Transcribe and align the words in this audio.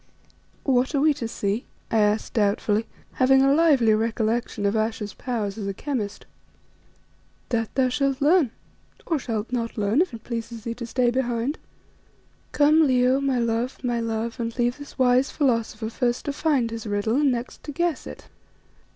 "What 0.63 0.95
are 0.95 0.99
we 0.99 1.13
to 1.13 1.27
see?" 1.27 1.67
I 1.91 1.99
asked 1.99 2.33
doubtfully, 2.33 2.87
having 3.21 3.43
a 3.43 3.53
lively 3.53 3.93
recollection 3.93 4.65
of 4.65 4.75
Ayesha's 4.75 5.13
powers 5.13 5.59
as 5.59 5.67
a 5.67 5.75
chemist. 5.75 6.25
"That 7.49 7.69
thou 7.75 7.89
shalt 7.89 8.19
learn, 8.19 8.49
or 9.05 9.19
shalt 9.19 9.51
not 9.51 9.77
learn 9.77 10.01
if 10.01 10.11
it 10.11 10.23
pleases 10.23 10.63
thee 10.63 10.73
to 10.73 10.87
stay 10.87 11.11
behind. 11.11 11.59
Come, 12.51 12.87
Leo, 12.87 13.19
my 13.21 13.37
love, 13.37 13.77
my 13.83 13.99
love, 13.99 14.39
and 14.39 14.57
leave 14.57 14.79
this 14.79 14.97
wise 14.97 15.29
philosopher 15.29 15.91
first 15.91 16.25
to 16.25 16.33
find 16.33 16.71
his 16.71 16.87
riddle 16.87 17.17
and 17.17 17.31
next 17.31 17.61
to 17.65 17.71
guess 17.71 18.07
it." 18.07 18.25